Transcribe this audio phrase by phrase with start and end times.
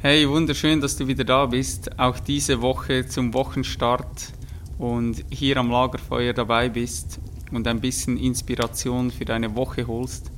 [0.00, 4.32] Hey, wunderschön, dass du wieder da bist, auch diese Woche zum Wochenstart
[4.78, 7.18] und hier am Lagerfeuer dabei bist
[7.50, 10.30] und ein bisschen Inspiration für deine Woche holst.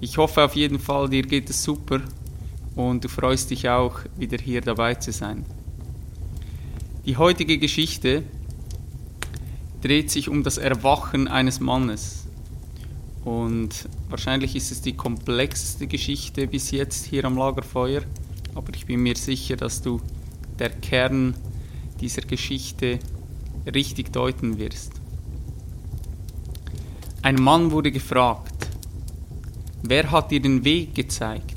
[0.00, 2.00] Ich hoffe auf jeden Fall, dir geht es super
[2.74, 5.44] und du freust dich auch, wieder hier dabei zu sein.
[7.04, 8.22] Die heutige Geschichte
[9.82, 12.28] dreht sich um das Erwachen eines Mannes.
[13.26, 18.04] Und wahrscheinlich ist es die komplexeste Geschichte bis jetzt hier am Lagerfeuer
[18.54, 20.00] aber ich bin mir sicher, dass du
[20.58, 21.34] der Kern
[22.00, 22.98] dieser Geschichte
[23.72, 24.92] richtig deuten wirst.
[27.22, 28.68] Ein Mann wurde gefragt,
[29.82, 31.56] wer hat dir den Weg gezeigt?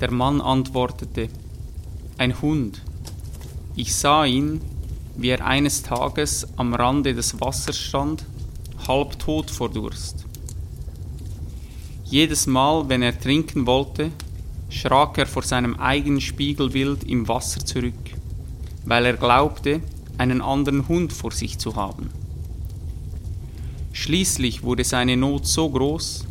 [0.00, 1.28] Der Mann antwortete,
[2.16, 2.80] ein Hund.
[3.76, 4.60] Ich sah ihn,
[5.16, 8.24] wie er eines Tages am Rande des Wassers stand,
[8.88, 10.24] halb tot vor Durst.
[12.04, 14.10] Jedes Mal, wenn er trinken wollte,
[14.70, 18.14] schrak er vor seinem eigenen Spiegelbild im Wasser zurück,
[18.84, 19.80] weil er glaubte,
[20.16, 22.10] einen anderen Hund vor sich zu haben.
[23.92, 26.24] Schließlich wurde seine Not so groß,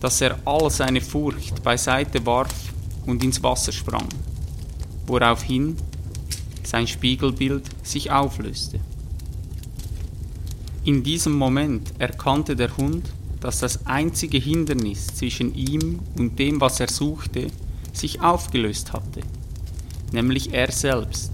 [0.00, 2.72] dass er all seine Furcht beiseite warf
[3.06, 4.08] und ins Wasser sprang,
[5.06, 5.76] woraufhin
[6.62, 8.80] sein Spiegelbild sich auflöste.
[10.84, 16.80] In diesem Moment erkannte der Hund, dass das einzige Hindernis zwischen ihm und dem, was
[16.80, 17.48] er suchte,
[17.92, 19.20] sich aufgelöst hatte,
[20.12, 21.32] nämlich er selbst.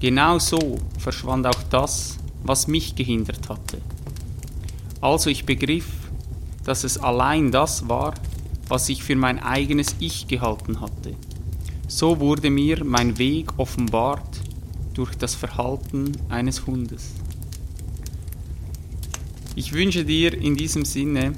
[0.00, 3.80] Genau so verschwand auch das, was mich gehindert hatte.
[5.00, 5.86] Also ich begriff,
[6.64, 8.14] dass es allein das war,
[8.68, 11.14] was ich für mein eigenes Ich gehalten hatte.
[11.88, 14.40] So wurde mir mein Weg offenbart
[14.94, 17.12] durch das Verhalten eines Hundes.
[19.54, 21.32] Ich wünsche dir in diesem Sinne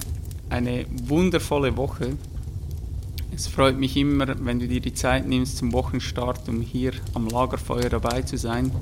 [0.48, 2.16] eine wundervolle Woche
[3.39, 7.28] es freut mich immer, wenn du dir die Zeit nimmst zum Wochenstart, um hier am
[7.28, 8.72] Lagerfeuer dabei zu sein.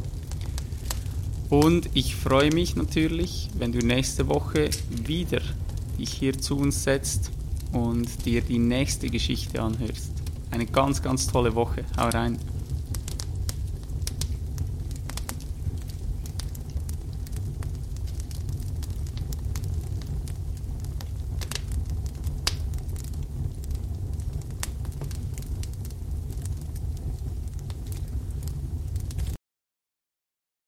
[1.50, 4.70] Und ich freue mich natürlich, wenn du nächste Woche
[5.04, 5.42] wieder
[5.98, 7.30] dich hier zu uns setzt
[7.72, 10.12] und dir die nächste Geschichte anhörst.
[10.50, 11.84] Eine ganz, ganz tolle Woche.
[11.98, 12.38] Hau rein.